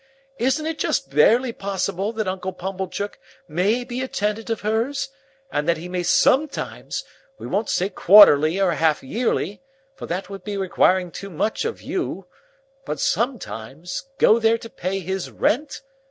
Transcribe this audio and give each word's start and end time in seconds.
Isn't 0.39 0.65
it 0.65 0.79
just 0.79 1.11
barely 1.13 1.53
possible 1.53 2.11
that 2.13 2.27
Uncle 2.27 2.53
Pumblechook 2.53 3.19
may 3.47 3.83
be 3.83 4.01
a 4.01 4.07
tenant 4.07 4.49
of 4.49 4.61
hers, 4.61 5.09
and 5.51 5.69
that 5.69 5.77
he 5.77 5.87
may 5.87 6.01
sometimes—we 6.01 7.45
won't 7.45 7.69
say 7.69 7.87
quarterly 7.87 8.59
or 8.59 8.71
half 8.71 9.03
yearly, 9.03 9.61
for 9.93 10.07
that 10.07 10.27
would 10.27 10.43
be 10.43 10.57
requiring 10.57 11.11
too 11.11 11.29
much 11.29 11.65
of 11.65 11.83
you—but 11.83 12.99
sometimes—go 12.99 14.39
there 14.39 14.57
to 14.57 14.69
pay 14.71 15.01
his 15.01 15.29
rent? 15.29 15.83